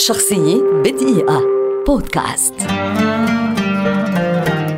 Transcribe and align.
شخصية 0.00 0.62
بدقيقة. 0.84 1.42
بودكاست. 1.86 2.54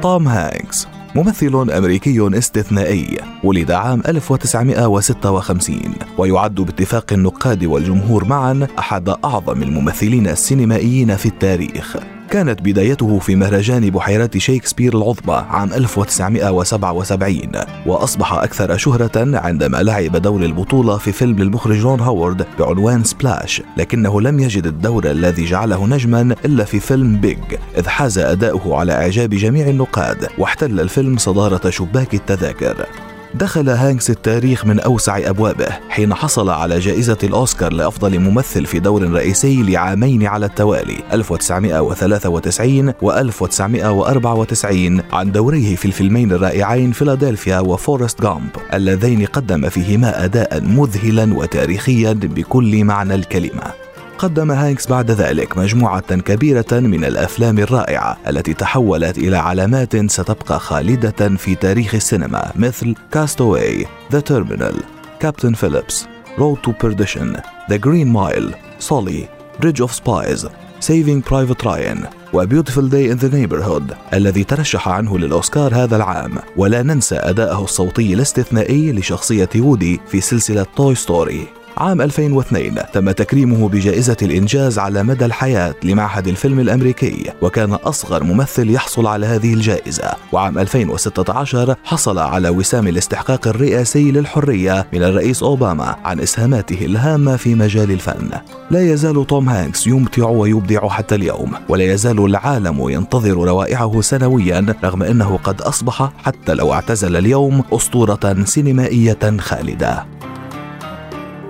توم 0.02 0.28
هانكس 0.28 0.86
ممثل 1.14 1.70
أمريكي 1.70 2.38
استثنائي 2.38 3.18
ولد 3.44 3.70
عام 3.70 4.02
1956 4.08 5.94
ويعد 6.18 6.54
باتفاق 6.54 7.12
النقاد 7.12 7.64
والجمهور 7.64 8.24
معا 8.24 8.68
أحد 8.78 9.08
أعظم 9.08 9.62
الممثلين 9.62 10.26
السينمائيين 10.26 11.16
في 11.16 11.26
التاريخ. 11.26 11.96
كانت 12.32 12.62
بدايته 12.62 13.18
في 13.18 13.36
مهرجان 13.36 13.90
بحيرات 13.90 14.38
شيكسبير 14.38 14.96
العظمى 14.96 15.34
عام 15.34 15.72
1977 15.72 17.40
وأصبح 17.86 18.32
أكثر 18.32 18.76
شهرة 18.76 19.38
عندما 19.38 19.76
لعب 19.82 20.16
دور 20.16 20.42
البطولة 20.44 20.96
في 20.96 21.12
فيلم 21.12 21.38
للمخرج 21.38 21.80
رون 21.80 22.00
هوارد 22.00 22.46
بعنوان 22.58 23.04
Splash 23.04 23.62
لكنه 23.76 24.20
لم 24.20 24.40
يجد 24.40 24.66
الدور 24.66 25.10
الذي 25.10 25.44
جعله 25.44 25.86
نجما 25.86 26.34
إلا 26.44 26.64
في 26.64 26.80
فيلم 26.80 27.20
Big 27.20 27.38
إذ 27.78 27.88
حاز 27.88 28.18
أداؤه 28.18 28.76
على 28.78 28.92
إعجاب 28.92 29.30
جميع 29.30 29.68
النقاد 29.68 30.28
واحتل 30.38 30.80
الفيلم 30.80 31.18
صدارة 31.18 31.70
شباك 31.70 32.14
التذاكر. 32.14 32.86
دخل 33.34 33.68
هانكس 33.68 34.10
التاريخ 34.10 34.66
من 34.66 34.80
أوسع 34.80 35.18
أبوابه 35.18 35.68
حين 35.88 36.14
حصل 36.14 36.50
على 36.50 36.78
جائزة 36.78 37.18
الأوسكار 37.24 37.72
لأفضل 37.72 38.18
ممثل 38.18 38.66
في 38.66 38.80
دور 38.80 39.10
رئيسي 39.10 39.62
لعامين 39.62 40.26
على 40.26 40.46
التوالي 40.46 40.98
1993 41.12 42.92
و 43.02 43.12
1994 43.12 45.02
عن 45.12 45.32
دوريه 45.32 45.76
في 45.76 45.84
الفيلمين 45.84 46.32
الرائعين 46.32 46.92
فيلادلفيا 46.92 47.60
وفورست 47.60 48.24
غامب 48.24 48.50
اللذين 48.74 49.26
قدم 49.26 49.68
فيهما 49.68 50.24
أداء 50.24 50.60
مذهلا 50.60 51.34
وتاريخيا 51.34 52.12
بكل 52.12 52.84
معنى 52.84 53.14
الكلمة. 53.14 53.81
قدم 54.22 54.50
هانكس 54.50 54.86
بعد 54.86 55.10
ذلك 55.10 55.58
مجموعة 55.58 56.16
كبيرة 56.16 56.66
من 56.72 57.04
الأفلام 57.04 57.58
الرائعة 57.58 58.18
التي 58.28 58.54
تحولت 58.54 59.18
إلى 59.18 59.36
علامات 59.36 60.10
ستبقى 60.10 60.60
خالدة 60.60 61.36
في 61.36 61.54
تاريخ 61.54 61.94
السينما 61.94 62.52
مثل 62.56 62.94
Cast 63.12 63.45
Away، 63.45 63.86
The 64.12 64.20
Terminal، 64.20 64.74
Captain 65.20 65.54
Phillips، 65.54 66.06
Road 66.38 66.56
to 66.56 66.72
Perdition، 66.82 67.36
The 67.70 67.76
Green 67.76 68.08
Mile، 68.08 68.54
Sully، 68.78 69.28
Bridge 69.60 69.80
of 69.80 69.94
Spies، 69.94 70.48
Saving 70.80 71.22
Private 71.30 71.66
Ryan 71.66 72.04
و 72.32 72.37
Beautiful 72.37 72.78
Day 72.78 73.12
in 73.12 73.16
the 73.16 73.38
Neighborhood 73.38 73.94
الذي 74.14 74.44
ترشح 74.44 74.88
عنه 74.88 75.18
للأوسكار 75.18 75.74
هذا 75.74 75.96
العام. 75.96 76.34
ولا 76.56 76.82
ننسى 76.82 77.16
أداءه 77.16 77.64
الصوتي 77.64 78.14
الاستثنائي 78.14 78.92
لشخصية 78.92 79.50
وودي 79.56 80.00
في 80.08 80.20
سلسلة 80.20 80.66
Toy 80.76 80.94
Story 80.94 81.46
عام 81.82 82.00
2002 82.00 82.74
تم 82.92 83.10
تكريمه 83.10 83.68
بجائزة 83.68 84.16
الإنجاز 84.22 84.78
على 84.78 85.02
مدى 85.02 85.24
الحياة 85.24 85.74
لمعهد 85.84 86.28
الفيلم 86.28 86.60
الأمريكي 86.60 87.30
وكان 87.42 87.72
أصغر 87.72 88.24
ممثل 88.24 88.70
يحصل 88.70 89.06
على 89.06 89.26
هذه 89.26 89.54
الجائزة. 89.54 90.10
وعام 90.32 90.58
2016 90.58 91.76
حصل 91.84 92.18
على 92.18 92.48
وسام 92.48 92.88
الاستحقاق 92.88 93.48
الرئاسي 93.48 94.10
للحرية 94.10 94.86
من 94.92 95.02
الرئيس 95.02 95.42
أوباما 95.42 95.96
عن 96.04 96.20
إسهاماته 96.20 96.84
الهامة 96.86 97.36
في 97.36 97.54
مجال 97.54 97.90
الفن. 97.90 98.30
لا 98.70 98.92
يزال 98.92 99.26
توم 99.26 99.48
هانكس 99.48 99.86
يمتع 99.86 100.28
ويبدع 100.28 100.88
حتى 100.88 101.14
اليوم 101.14 101.52
ولا 101.68 101.84
يزال 101.84 102.24
العالم 102.24 102.88
ينتظر 102.88 103.34
روائعه 103.34 104.00
سنويا 104.00 104.74
رغم 104.84 105.02
أنه 105.02 105.38
قد 105.44 105.62
أصبح 105.62 106.12
حتى 106.24 106.54
لو 106.54 106.72
اعتزل 106.72 107.16
اليوم 107.16 107.64
أسطورة 107.72 108.44
سينمائية 108.44 109.36
خالدة. 109.38 110.06